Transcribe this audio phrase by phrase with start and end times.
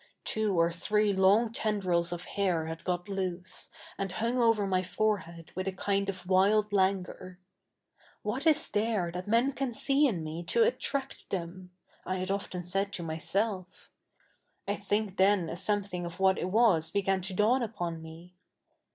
[0.23, 3.69] Two or three long tendf'ils oj hair had got loose,
[3.99, 7.37] and hung over 7)iy forehead with a kind of wild laftguor.'
[8.23, 12.91] What is the7'e that me7i ca7i see in 77ie to attract them?'/ had often said
[12.93, 13.67] to 77iyself
[14.67, 18.33] I think the7i a something of what it was bega7i to dawn up07i me.